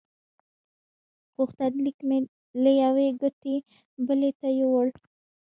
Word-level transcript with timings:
غوښتنلیک 1.35 1.97
مې 2.07 2.19
له 2.63 2.71
یوې 2.83 3.07
کوټې 3.19 3.55
بلې 4.05 4.31
ته 4.39 4.47
یووړ. 4.59 4.87